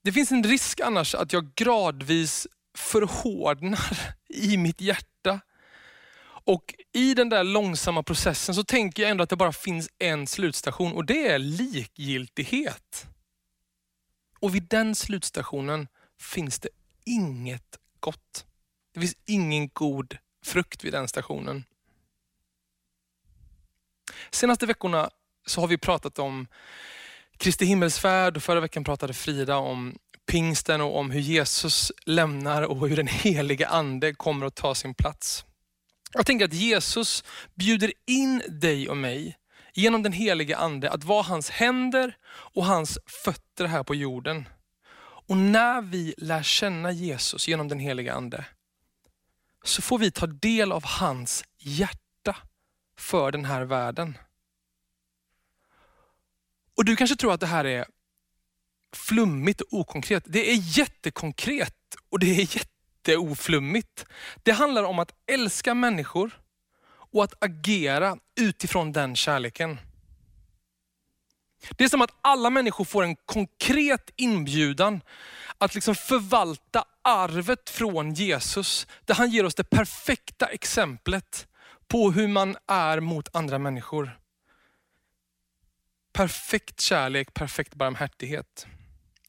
det 0.03 0.11
finns 0.11 0.31
en 0.31 0.43
risk 0.43 0.79
annars 0.79 1.15
att 1.15 1.33
jag 1.33 1.55
gradvis 1.55 2.47
förhårdnar 2.77 4.15
i 4.29 4.57
mitt 4.57 4.81
hjärta. 4.81 5.39
Och 6.45 6.75
i 6.93 7.13
den 7.13 7.29
där 7.29 7.43
långsamma 7.43 8.03
processen 8.03 8.55
så 8.55 8.63
tänker 8.63 9.03
jag 9.03 9.09
ändå 9.09 9.23
att 9.23 9.29
det 9.29 9.35
bara 9.35 9.53
finns 9.53 9.89
en 9.99 10.27
slutstation 10.27 10.93
och 10.93 11.05
det 11.05 11.27
är 11.27 11.39
likgiltighet. 11.39 13.07
Och 14.43 14.55
vid 14.55 14.63
den 14.63 14.95
slutstationen 14.95 15.87
finns 16.19 16.59
det 16.59 16.69
inget 17.05 17.79
gott. 17.99 18.45
Det 18.93 18.99
finns 18.99 19.15
ingen 19.25 19.69
god 19.69 20.17
frukt 20.45 20.83
vid 20.83 20.93
den 20.93 21.07
stationen. 21.07 21.63
Senaste 24.31 24.65
veckorna 24.65 25.09
så 25.45 25.61
har 25.61 25.67
vi 25.67 25.77
pratat 25.77 26.19
om 26.19 26.47
Kristi 27.37 27.65
himmelsfärd 27.65 28.37
och 28.37 28.43
förra 28.43 28.59
veckan 28.59 28.83
pratade 28.83 29.13
Frida 29.13 29.57
om 29.57 29.97
pingsten 30.25 30.81
och 30.81 30.97
om 30.97 31.11
hur 31.11 31.21
Jesus 31.21 31.91
lämnar 32.05 32.61
och 32.63 32.89
hur 32.89 32.95
den 32.95 33.07
heliga 33.07 33.67
ande 33.67 34.13
kommer 34.13 34.45
att 34.45 34.55
ta 34.55 34.75
sin 34.75 34.93
plats. 34.93 35.45
Jag 36.13 36.25
tänker 36.25 36.45
att 36.45 36.53
Jesus 36.53 37.23
bjuder 37.55 37.93
in 38.05 38.41
dig 38.47 38.89
och 38.89 38.97
mig 38.97 39.37
genom 39.73 40.03
den 40.03 40.13
Helige 40.13 40.57
ande 40.57 40.91
att 40.91 41.03
vara 41.03 41.23
hans 41.23 41.49
händer 41.49 42.17
och 42.27 42.65
hans 42.65 42.99
fötter 43.23 43.65
här 43.65 43.83
på 43.83 43.95
jorden. 43.95 44.49
Och 45.25 45.37
när 45.37 45.81
vi 45.81 46.13
lär 46.17 46.43
känna 46.43 46.91
Jesus 46.91 47.47
genom 47.47 47.67
den 47.67 47.79
Helige 47.79 48.13
ande, 48.13 48.45
så 49.63 49.81
får 49.81 49.97
vi 49.97 50.11
ta 50.11 50.27
del 50.27 50.71
av 50.71 50.85
hans 50.85 51.43
hjärta 51.57 52.35
för 52.97 53.31
den 53.31 53.45
här 53.45 53.61
världen. 53.61 54.17
Och 56.77 56.85
Du 56.85 56.95
kanske 56.95 57.15
tror 57.15 57.33
att 57.33 57.39
det 57.39 57.47
här 57.47 57.65
är 57.65 57.85
flummigt 58.93 59.61
och 59.61 59.73
okonkret. 59.73 60.23
Det 60.27 60.51
är 60.51 60.77
jättekonkret 60.77 61.75
och 62.09 62.19
det 62.19 62.41
är 62.41 62.55
jätteoflummigt. 62.55 64.05
Det 64.43 64.51
handlar 64.51 64.83
om 64.83 64.99
att 64.99 65.13
älska 65.27 65.73
människor 65.73 66.42
och 67.13 67.23
att 67.23 67.43
agera 67.43 68.17
utifrån 68.39 68.91
den 68.91 69.15
kärleken. 69.15 69.79
Det 71.77 71.83
är 71.83 71.89
som 71.89 72.01
att 72.01 72.17
alla 72.21 72.49
människor 72.49 72.85
får 72.85 73.03
en 73.03 73.15
konkret 73.15 74.09
inbjudan 74.15 75.01
att 75.57 75.75
liksom 75.75 75.95
förvalta 75.95 76.85
arvet 77.01 77.69
från 77.69 78.13
Jesus, 78.13 78.87
där 79.05 79.15
han 79.15 79.29
ger 79.29 79.45
oss 79.45 79.55
det 79.55 79.63
perfekta 79.63 80.45
exemplet 80.45 81.47
på 81.87 82.11
hur 82.11 82.27
man 82.27 82.55
är 82.67 82.99
mot 82.99 83.35
andra 83.35 83.59
människor. 83.59 84.19
Perfekt 86.13 86.81
kärlek, 86.81 87.33
perfekt 87.33 87.75
barmhärtighet. 87.75 88.67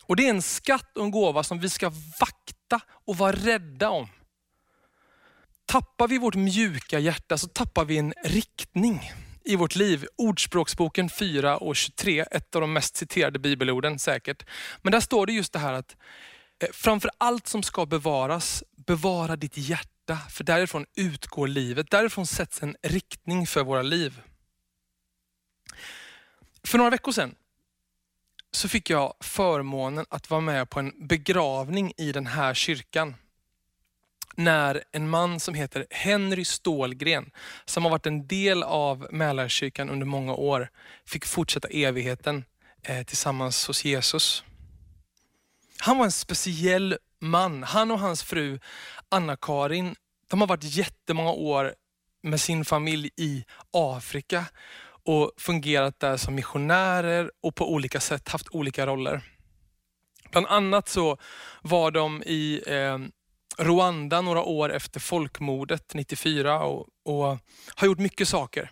Och 0.02 0.16
Det 0.16 0.26
är 0.26 0.30
en 0.30 0.42
skatt 0.42 0.96
och 0.96 1.04
en 1.04 1.10
gåva 1.10 1.42
som 1.42 1.60
vi 1.60 1.70
ska 1.70 1.92
vakta 2.20 2.80
och 2.88 3.16
vara 3.16 3.32
rädda 3.32 3.90
om. 3.90 4.08
Tappar 5.66 6.09
vi 6.09 6.18
vårt 6.18 6.35
mjuka 6.35 6.99
hjärta 6.99 7.38
så 7.38 7.49
tappar 7.49 7.85
vi 7.85 7.99
en 7.99 8.14
riktning 8.25 9.12
i 9.44 9.56
vårt 9.56 9.76
liv. 9.76 10.06
Ordspråksboken 10.16 11.11
4 11.11 11.56
och 11.56 11.76
23, 11.76 12.25
ett 12.30 12.54
av 12.54 12.61
de 12.61 12.73
mest 12.73 12.97
citerade 12.97 13.38
bibelorden 13.38 13.99
säkert. 13.99 14.47
Men 14.83 14.92
där 14.92 15.00
står 15.00 15.26
det 15.26 15.33
just 15.33 15.52
det 15.52 15.59
här 15.59 15.73
att 15.73 15.97
eh, 16.62 16.68
framför 16.73 17.11
allt 17.18 17.47
som 17.47 17.62
ska 17.62 17.87
bevaras, 17.87 18.64
bevara 18.87 19.37
ditt 19.37 19.56
hjärta. 19.56 20.18
För 20.30 20.44
därifrån 20.44 20.87
utgår 20.97 21.49
livet. 21.49 21.90
Därifrån 21.90 22.26
sätts 22.26 22.62
en 22.62 22.76
riktning 22.83 23.47
för 23.47 23.64
våra 23.64 23.83
liv. 23.83 24.21
För 26.64 26.78
några 26.78 26.90
veckor 26.90 27.12
sedan 27.12 27.35
så 28.52 28.68
fick 28.68 28.90
jag 28.90 29.14
förmånen 29.21 30.06
att 30.09 30.30
vara 30.30 30.40
med 30.40 30.71
på 30.71 30.80
en 30.80 31.06
begravning 31.09 31.92
i 31.97 32.12
den 32.12 32.26
här 32.26 32.54
kyrkan. 32.54 33.14
När 34.36 34.84
en 34.92 35.08
man 35.08 35.40
som 35.40 35.54
heter 35.54 35.86
Henry 35.90 36.44
Stålgren, 36.44 37.30
som 37.64 37.84
har 37.84 37.90
varit 37.90 38.06
en 38.06 38.26
del 38.26 38.62
av 38.62 39.08
Mälarkyrkan 39.10 39.90
under 39.90 40.06
många 40.06 40.34
år, 40.34 40.68
fick 41.06 41.24
fortsätta 41.24 41.68
evigheten 41.68 42.44
eh, 42.82 43.02
tillsammans 43.02 43.66
hos 43.66 43.84
Jesus. 43.84 44.44
Han 45.78 45.98
var 45.98 46.04
en 46.04 46.12
speciell 46.12 46.98
man. 47.20 47.62
Han 47.62 47.90
och 47.90 47.98
hans 47.98 48.22
fru 48.22 48.58
Anna-Karin, 49.08 49.94
de 50.30 50.40
har 50.40 50.48
varit 50.48 50.76
jättemånga 50.76 51.32
år 51.32 51.74
med 52.22 52.40
sin 52.40 52.64
familj 52.64 53.10
i 53.16 53.44
Afrika 53.70 54.44
och 55.04 55.32
fungerat 55.36 56.00
där 56.00 56.16
som 56.16 56.34
missionärer 56.34 57.30
och 57.42 57.54
på 57.54 57.72
olika 57.72 58.00
sätt 58.00 58.28
haft 58.28 58.48
olika 58.50 58.86
roller. 58.86 59.20
Bland 60.30 60.46
annat 60.46 60.88
så 60.88 61.18
var 61.62 61.90
de 61.90 62.22
i 62.22 62.62
eh, 62.66 62.98
Rwanda 63.58 64.20
några 64.20 64.42
år 64.42 64.73
efter 64.73 65.00
folkmordet 65.00 65.94
94 65.94 66.61
och, 66.61 66.87
och 67.04 67.38
har 67.75 67.87
gjort 67.87 67.99
mycket 67.99 68.28
saker. 68.28 68.70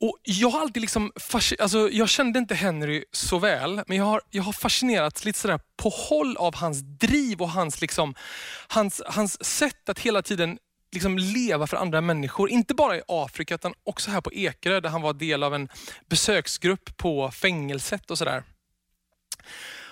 Och 0.00 0.18
jag 0.22 0.50
har 0.50 0.60
alltid 0.60 0.80
liksom, 0.80 1.12
alltså 1.58 1.90
jag 1.90 2.08
kände 2.08 2.38
inte 2.38 2.54
Henry 2.54 3.04
så 3.12 3.38
väl, 3.38 3.82
men 3.86 3.96
jag 3.96 4.04
har, 4.04 4.20
jag 4.30 4.42
har 4.42 4.52
fascinerats 4.52 5.24
lite 5.24 5.38
sådär 5.38 5.60
på 5.76 5.88
håll 5.88 6.36
av 6.36 6.54
hans 6.54 6.80
driv 6.80 7.42
och 7.42 7.50
hans, 7.50 7.80
liksom, 7.80 8.14
hans, 8.68 9.02
hans 9.06 9.44
sätt 9.44 9.88
att 9.88 9.98
hela 9.98 10.22
tiden 10.22 10.58
liksom 10.92 11.18
leva 11.18 11.66
för 11.66 11.76
andra 11.76 12.00
människor. 12.00 12.50
Inte 12.50 12.74
bara 12.74 12.96
i 12.96 13.02
Afrika 13.08 13.54
utan 13.54 13.74
också 13.84 14.10
här 14.10 14.20
på 14.20 14.32
Ekerö 14.32 14.80
där 14.80 14.90
han 14.90 15.02
var 15.02 15.12
del 15.12 15.42
av 15.42 15.54
en 15.54 15.68
besöksgrupp 16.08 16.96
på 16.96 17.30
fängelset 17.30 18.10
och 18.10 18.18
sådär. 18.18 18.42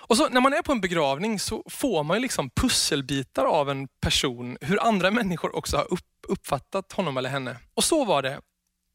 Och 0.08 0.16
så 0.16 0.28
när 0.28 0.40
man 0.40 0.52
är 0.52 0.62
på 0.62 0.72
en 0.72 0.80
begravning 0.80 1.38
så 1.38 1.62
får 1.70 2.04
man 2.04 2.16
ju 2.16 2.20
liksom 2.20 2.50
pusselbitar 2.50 3.44
av 3.44 3.70
en 3.70 3.88
person, 3.88 4.58
hur 4.60 4.82
andra 4.82 5.10
människor 5.10 5.56
också 5.56 5.76
har 5.76 5.92
upp, 5.92 6.00
uppfattat 6.28 6.92
honom 6.92 7.16
eller 7.16 7.30
henne. 7.30 7.56
Och 7.74 7.84
så 7.84 8.04
var 8.04 8.22
det 8.22 8.40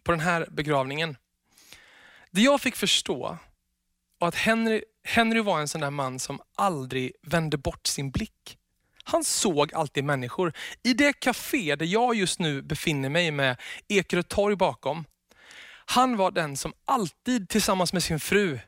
på 0.03 0.11
den 0.11 0.21
här 0.21 0.47
begravningen. 0.51 1.17
Det 2.31 2.41
jag 2.41 2.61
fick 2.61 2.75
förstå 2.75 3.37
var 4.19 4.27
att 4.27 4.35
Henry, 4.35 4.83
Henry 5.03 5.41
var 5.41 5.59
en 5.59 5.67
sån 5.67 5.81
där 5.81 5.89
man 5.89 6.19
som 6.19 6.39
aldrig 6.55 7.11
vände 7.21 7.57
bort 7.57 7.87
sin 7.87 8.11
blick. 8.11 8.57
Han 9.03 9.23
såg 9.23 9.73
alltid 9.73 10.03
människor. 10.03 10.53
I 10.83 10.93
det 10.93 11.13
café 11.13 11.75
där 11.75 11.85
jag 11.85 12.15
just 12.15 12.39
nu 12.39 12.61
befinner 12.61 13.09
mig 13.09 13.31
med 13.31 13.57
Ekerö 13.87 14.23
torg 14.23 14.55
bakom. 14.55 15.05
Han 15.85 16.17
var 16.17 16.31
den 16.31 16.57
som 16.57 16.73
alltid 16.85 17.49
tillsammans 17.49 17.93
med 17.93 18.03
sin 18.03 18.19
fru, 18.19 18.59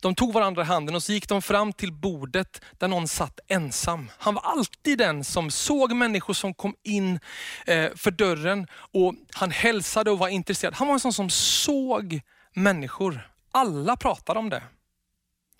de 0.00 0.14
tog 0.14 0.32
varandra 0.32 0.62
i 0.62 0.64
handen 0.64 0.94
och 0.94 1.02
så 1.02 1.12
gick 1.12 1.28
de 1.28 1.42
fram 1.42 1.72
till 1.72 1.92
bordet 1.92 2.62
där 2.78 2.88
någon 2.88 3.08
satt 3.08 3.40
ensam. 3.48 4.10
Han 4.18 4.34
var 4.34 4.42
alltid 4.42 4.98
den 4.98 5.24
som 5.24 5.50
såg 5.50 5.92
människor 5.92 6.34
som 6.34 6.54
kom 6.54 6.74
in 6.82 7.20
eh, 7.66 7.90
för 7.94 8.10
dörren 8.10 8.66
och 8.72 9.14
han 9.34 9.50
hälsade 9.50 10.10
och 10.10 10.18
var 10.18 10.28
intresserad. 10.28 10.74
Han 10.74 10.86
var 10.86 10.94
en 10.94 11.00
sån 11.00 11.12
som 11.12 11.30
såg 11.30 12.20
människor. 12.52 13.30
Alla 13.50 13.96
pratade 13.96 14.38
om 14.38 14.48
det. 14.48 14.62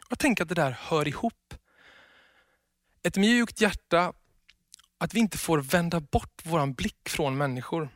Jag 0.09 0.19
tänker 0.19 0.43
att 0.43 0.49
det 0.49 0.55
där 0.55 0.77
hör 0.81 1.09
ihop. 1.09 1.55
Ett 3.03 3.17
mjukt 3.17 3.61
hjärta, 3.61 4.13
att 4.99 5.15
vi 5.15 5.21
inte 5.21 5.39
får 5.39 5.59
vända 5.59 6.01
bort 6.01 6.43
vår 6.45 6.67
blick 6.67 7.09
från 7.09 7.37
människor. 7.37 7.89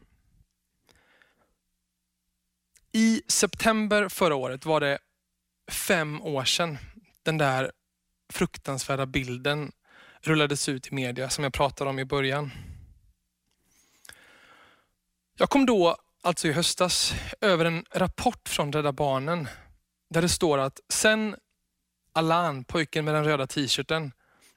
I 2.92 3.22
september 3.28 4.08
förra 4.08 4.34
året 4.34 4.64
var 4.66 4.80
det 4.80 4.98
fem 5.70 6.22
år 6.22 6.44
sedan 6.44 6.78
den 7.22 7.38
där 7.38 7.72
fruktansvärda 8.32 9.06
bilden 9.06 9.72
rullades 10.20 10.68
ut 10.68 10.88
i 10.92 10.94
media 10.94 11.30
som 11.30 11.44
jag 11.44 11.52
pratade 11.52 11.90
om 11.90 11.98
i 11.98 12.04
början. 12.04 12.50
Jag 15.36 15.50
kom 15.50 15.66
då, 15.66 15.96
alltså 16.22 16.48
i 16.48 16.52
höstas, 16.52 17.14
över 17.40 17.64
en 17.64 17.84
rapport 17.90 18.48
från 18.48 18.72
Rädda 18.72 18.92
Barnen 18.92 19.48
där 20.10 20.22
det 20.22 20.28
står 20.28 20.58
att 20.58 20.80
sen 20.88 21.36
Alan, 22.12 22.64
pojken 22.64 23.04
med 23.04 23.14
den 23.14 23.24
röda 23.24 23.46
t-shirten, 23.46 24.12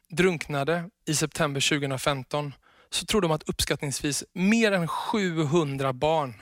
drunknade 0.09 0.89
i 1.05 1.15
september 1.15 1.69
2015 1.69 2.53
så 2.89 3.05
tror 3.05 3.21
de 3.21 3.31
att 3.31 3.49
uppskattningsvis 3.49 4.23
mer 4.33 4.71
än 4.71 4.87
700 4.87 5.93
barn 5.93 6.33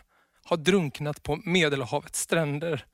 har 0.44 0.58
drunknat 0.58 1.24
på 1.24 1.36
Medelhavets 1.36 2.20
stränder. 2.20 2.86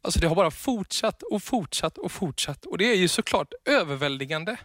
Alltså 0.00 0.20
det 0.20 0.26
har 0.26 0.36
bara 0.36 0.50
fortsatt 0.50 1.22
och 1.22 1.42
fortsatt 1.42 1.98
och 1.98 2.12
fortsatt 2.12 2.64
och 2.64 2.78
det 2.78 2.84
är 2.84 2.96
ju 2.96 3.08
såklart 3.08 3.52
överväldigande. 3.64 4.56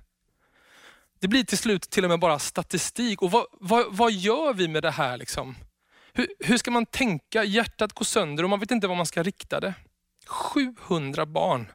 Det 1.20 1.28
blir 1.28 1.44
till 1.44 1.58
slut 1.58 1.90
till 1.90 2.04
och 2.04 2.10
med 2.10 2.20
bara 2.20 2.40
statistik. 2.40 3.22
Och 3.22 3.32
vad, 3.32 3.46
vad, 3.52 3.86
vad 3.90 4.12
gör 4.12 4.54
vi 4.54 4.68
med 4.68 4.84
det 4.84 4.92
här? 4.92 5.18
Liksom? 5.18 5.56
Hur, 6.14 6.28
hur 6.40 6.58
ska 6.58 6.72
man 6.72 6.86
tänka? 6.86 7.44
Hjärtat 7.44 7.94
går 7.94 8.06
sönder 8.06 8.44
och 8.44 8.50
man 8.50 8.60
vet 8.60 8.72
inte 8.72 8.88
var 8.88 8.96
man 8.96 9.06
ska 9.06 9.24
rikta 9.24 9.60
det. 9.60 9.74
700 10.28 11.26
barn. 11.26 11.72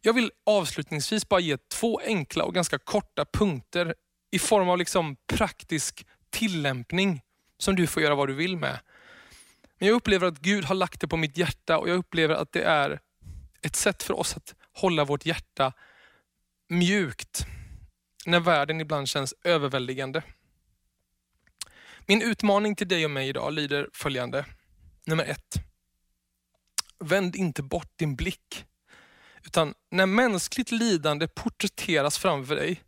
Jag 0.00 0.12
vill 0.12 0.32
avslutningsvis 0.46 1.28
bara 1.28 1.40
ge 1.40 1.56
två 1.56 2.00
enkla 2.04 2.44
och 2.44 2.54
ganska 2.54 2.78
korta 2.78 3.24
punkter 3.24 3.94
i 4.30 4.38
form 4.38 4.68
av 4.68 4.78
liksom 4.78 5.16
praktisk 5.26 6.06
tillämpning 6.30 7.22
som 7.58 7.76
du 7.76 7.86
får 7.86 8.02
göra 8.02 8.14
vad 8.14 8.28
du 8.28 8.34
vill 8.34 8.56
med. 8.56 8.78
Men 9.78 9.88
jag 9.88 9.94
upplever 9.96 10.26
att 10.26 10.38
Gud 10.38 10.64
har 10.64 10.74
lagt 10.74 11.00
det 11.00 11.08
på 11.08 11.16
mitt 11.16 11.36
hjärta 11.36 11.78
och 11.78 11.88
jag 11.88 11.96
upplever 11.96 12.34
att 12.34 12.52
det 12.52 12.62
är 12.62 13.00
ett 13.62 13.76
sätt 13.76 14.02
för 14.02 14.14
oss 14.18 14.36
att 14.36 14.54
hålla 14.72 15.04
vårt 15.04 15.26
hjärta 15.26 15.72
mjukt 16.68 17.46
när 18.26 18.40
världen 18.40 18.80
ibland 18.80 19.08
känns 19.08 19.34
överväldigande. 19.44 20.22
Min 22.06 22.22
utmaning 22.22 22.76
till 22.76 22.88
dig 22.88 23.04
och 23.04 23.10
mig 23.10 23.28
idag 23.28 23.52
lyder 23.52 23.88
följande. 23.92 24.44
Nummer 25.06 25.24
ett. 25.24 25.54
Vänd 26.98 27.36
inte 27.36 27.62
bort 27.62 27.92
din 27.96 28.16
blick. 28.16 28.64
Utan 29.44 29.74
när 29.90 30.06
mänskligt 30.06 30.70
lidande 30.70 31.28
porträtteras 31.28 32.18
framför 32.18 32.56
dig, 32.56 32.82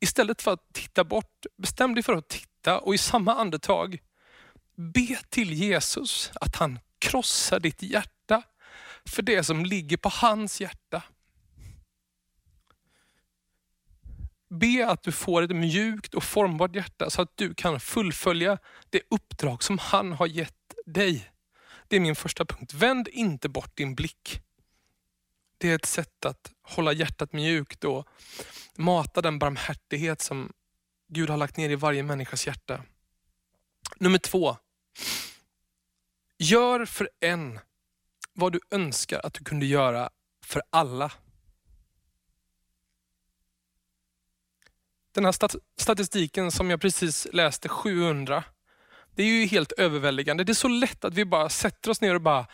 istället 0.00 0.42
för 0.42 0.52
att 0.52 0.72
titta 0.72 1.04
bort, 1.04 1.46
bestäm 1.56 1.94
dig 1.94 2.02
för 2.02 2.12
att 2.12 2.28
titta 2.28 2.78
och 2.78 2.94
i 2.94 2.98
samma 2.98 3.34
andetag 3.34 3.98
be 4.76 5.18
till 5.28 5.52
Jesus 5.52 6.32
att 6.34 6.56
han 6.56 6.78
krossar 6.98 7.60
ditt 7.60 7.82
hjärta 7.82 8.42
för 9.04 9.22
det 9.22 9.44
som 9.44 9.64
ligger 9.64 9.96
på 9.96 10.08
hans 10.08 10.60
hjärta. 10.60 11.02
Be 14.48 14.86
att 14.88 15.02
du 15.02 15.12
får 15.12 15.42
ett 15.42 15.56
mjukt 15.56 16.14
och 16.14 16.24
formbart 16.24 16.76
hjärta 16.76 17.10
så 17.10 17.22
att 17.22 17.36
du 17.36 17.54
kan 17.54 17.80
fullfölja 17.80 18.58
det 18.90 19.02
uppdrag 19.10 19.62
som 19.62 19.78
han 19.78 20.12
har 20.12 20.26
gett 20.26 20.74
dig. 20.86 21.30
Det 21.88 21.96
är 21.96 22.00
min 22.00 22.16
första 22.16 22.44
punkt. 22.44 22.74
Vänd 22.74 23.08
inte 23.08 23.48
bort 23.48 23.76
din 23.76 23.94
blick. 23.94 24.40
Det 25.58 25.70
är 25.70 25.74
ett 25.74 25.84
sätt 25.84 26.24
att 26.24 26.52
hålla 26.62 26.92
hjärtat 26.92 27.32
mjukt 27.32 27.84
och 27.84 28.08
mata 28.76 29.20
den 29.20 29.38
barmhärtighet 29.38 30.20
som 30.20 30.52
Gud 31.08 31.30
har 31.30 31.36
lagt 31.36 31.56
ner 31.56 31.70
i 31.70 31.74
varje 31.74 32.02
människas 32.02 32.46
hjärta. 32.46 32.82
Nummer 33.96 34.18
två. 34.18 34.56
Gör 36.38 36.84
för 36.84 37.10
en 37.20 37.60
vad 38.34 38.52
du 38.52 38.60
önskar 38.70 39.20
att 39.26 39.34
du 39.34 39.44
kunde 39.44 39.66
göra 39.66 40.10
för 40.44 40.62
alla. 40.70 41.12
Den 45.14 45.24
här 45.24 45.34
statistiken 45.80 46.50
som 46.50 46.70
jag 46.70 46.80
precis 46.80 47.26
läste, 47.32 47.68
700, 47.68 48.44
det 49.14 49.22
är 49.22 49.26
ju 49.26 49.46
helt 49.46 49.72
överväldigande. 49.72 50.44
Det 50.44 50.52
är 50.52 50.54
så 50.54 50.68
lätt 50.68 51.04
att 51.04 51.14
vi 51.14 51.24
bara 51.24 51.48
sätter 51.48 51.90
oss 51.90 52.00
ner 52.00 52.14
och 52.14 52.20
bara, 52.20 52.46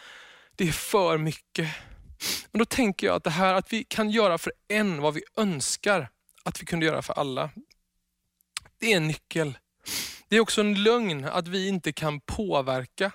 det 0.56 0.68
är 0.68 0.72
för 0.72 1.18
mycket. 1.18 1.68
Men 2.50 2.58
då 2.58 2.64
tänker 2.64 3.06
jag 3.06 3.16
att 3.16 3.24
det 3.24 3.30
här 3.30 3.54
att 3.54 3.72
vi 3.72 3.84
kan 3.84 4.10
göra 4.10 4.38
för 4.38 4.52
en 4.68 5.02
vad 5.02 5.14
vi 5.14 5.22
önskar 5.36 6.08
att 6.44 6.62
vi 6.62 6.66
kunde 6.66 6.86
göra 6.86 7.02
för 7.02 7.12
alla. 7.14 7.50
Det 8.78 8.92
är 8.92 8.96
en 8.96 9.06
nyckel. 9.06 9.58
Det 10.28 10.36
är 10.36 10.40
också 10.40 10.60
en 10.60 10.82
lögn 10.82 11.24
att 11.24 11.48
vi 11.48 11.68
inte 11.68 11.92
kan 11.92 12.20
påverka. 12.20 13.12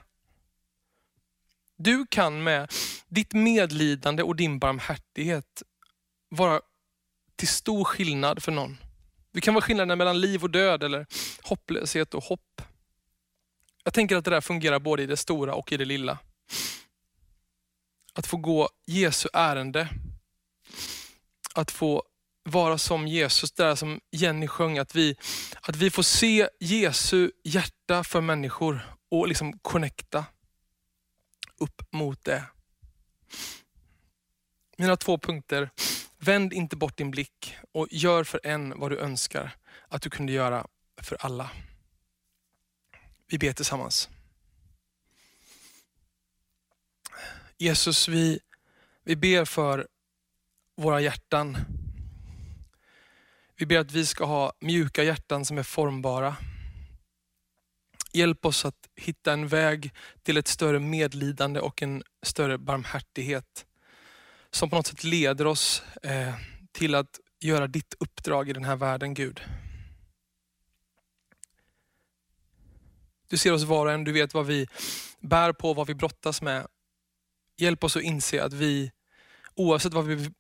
Du 1.76 2.06
kan 2.10 2.44
med 2.44 2.72
ditt 3.08 3.34
medlidande 3.34 4.24
och 4.24 4.36
din 4.36 4.60
barmhärtighet 4.60 5.64
vara 6.30 6.62
till 7.36 7.48
stor 7.48 7.84
skillnad 7.84 8.44
för 8.44 8.52
någon. 8.52 8.78
Det 9.32 9.42
kan 9.42 9.54
vara 9.54 9.62
skillnaden 9.62 9.98
mellan 9.98 10.22
liv 10.22 10.44
och 10.44 10.50
död 10.50 10.84
eller 10.84 11.06
hopplöshet 11.44 12.14
och 12.14 12.24
hopp. 12.24 12.62
Jag 13.84 13.94
tänker 13.94 14.16
att 14.16 14.26
det 14.26 14.32
där 14.32 14.42
fungerar 14.42 14.80
både 14.80 15.04
i 15.04 15.06
det 15.06 15.18
stora 15.18 15.56
och 15.56 15.72
i 15.72 15.78
det 15.78 15.86
lilla. 15.86 16.20
Att 18.14 18.28
få 18.28 18.38
gå 18.38 18.70
Jesu 18.86 19.30
ärende. 19.34 19.90
Att 21.56 21.72
få 21.72 22.04
vara 22.44 22.78
som 22.78 23.08
Jesus, 23.08 23.52
det 23.52 23.64
där 23.64 23.76
som 23.76 24.00
Jenny 24.12 24.48
sjöng, 24.48 24.78
att 24.78 24.96
vi, 24.96 25.16
att 25.62 25.76
vi 25.76 25.92
får 25.92 26.04
se 26.04 26.50
Jesu 26.60 27.32
hjärta 27.44 28.04
för 28.04 28.22
människor 28.22 28.96
och 29.10 29.28
liksom 29.28 29.60
connecta 29.60 30.26
upp 31.58 31.82
mot 31.92 32.24
det. 32.24 32.44
Mina 34.78 34.98
två 34.98 35.18
punkter. 35.18 35.70
Vänd 36.18 36.54
inte 36.54 36.76
bort 36.76 36.98
din 36.98 37.12
blick 37.12 37.56
och 37.72 37.88
gör 37.92 38.24
för 38.24 38.40
en 38.44 38.80
vad 38.80 38.92
du 38.92 39.00
önskar 39.00 39.56
att 39.88 40.02
du 40.02 40.10
kunde 40.10 40.32
göra 40.32 40.68
för 41.02 41.18
alla. 41.20 41.50
Vi 43.28 43.38
ber 43.38 43.54
tillsammans. 43.54 44.10
Jesus, 47.58 48.08
vi, 48.08 48.40
vi 49.04 49.16
ber 49.16 49.46
för 49.46 49.88
våra 50.76 51.02
hjärtan. 51.02 51.58
Vi 53.64 53.68
ber 53.68 53.80
att 53.80 53.92
vi 53.92 54.06
ska 54.06 54.26
ha 54.26 54.54
mjuka 54.60 55.04
hjärtan 55.04 55.46
som 55.46 55.58
är 55.58 55.64
formbara. 55.64 56.36
Hjälp 58.14 58.46
oss 58.46 58.66
att 58.66 58.90
hitta 58.96 59.34
en 59.34 59.48
väg 59.48 59.94
till 60.24 60.38
ett 60.38 60.48
större 60.48 60.80
medlidande 60.80 61.60
och 61.60 61.82
en 61.82 62.04
större 62.26 62.58
barmhärtighet 62.58 63.66
som 64.52 64.70
på 64.70 64.76
något 64.76 64.88
sätt 64.88 65.04
leder 65.04 65.48
oss 65.48 65.84
eh, 66.04 66.34
till 66.72 66.96
att 66.96 67.20
göra 67.40 67.68
ditt 67.68 67.94
uppdrag 68.00 68.50
i 68.50 68.54
den 68.54 68.64
här 68.64 68.76
världen, 68.76 69.14
Gud. 69.14 69.42
Du 73.28 73.38
ser 73.38 73.54
oss 73.54 73.64
var 73.64 73.86
och 73.86 73.92
en, 73.92 74.04
du 74.04 74.12
vet 74.12 74.34
vad 74.34 74.46
vi 74.46 74.68
bär 75.20 75.54
på, 75.54 75.74
vad 75.74 75.88
vi 75.88 75.96
brottas 75.96 76.42
med. 76.42 76.68
Hjälp 77.58 77.84
oss 77.84 77.96
att 77.96 78.04
inse 78.04 78.44
att 78.44 78.54
vi, 78.54 78.92
oavsett 79.56 79.94
vad 79.94 80.06
vi 80.06 80.32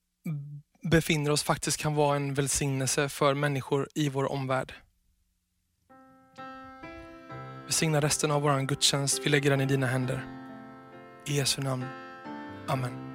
befinner 0.83 1.31
oss, 1.31 1.43
faktiskt 1.43 1.77
kan 1.77 1.95
vara 1.95 2.15
en 2.15 2.33
välsignelse 2.33 3.09
för 3.09 3.33
människor 3.33 3.89
i 3.95 4.09
vår 4.09 4.31
omvärld. 4.31 4.73
Välsigna 7.63 8.01
resten 8.01 8.31
av 8.31 8.41
vår 8.41 8.61
gudstjänst. 8.61 9.21
Vi 9.25 9.29
lägger 9.29 9.49
den 9.49 9.61
i 9.61 9.65
dina 9.65 9.87
händer. 9.87 10.25
I 11.27 11.37
Jesu 11.37 11.61
namn. 11.61 11.85
Amen. 12.67 13.12